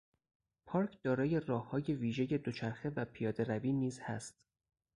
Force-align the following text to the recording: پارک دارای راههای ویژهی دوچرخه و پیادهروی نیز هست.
پارک 0.65 0.97
دارای 1.03 1.39
راههای 1.39 1.83
ویژهی 1.93 2.37
دوچرخه 2.37 2.89
و 2.89 3.05
پیادهروی 3.05 3.73
نیز 3.73 3.99
هست. 3.99 4.35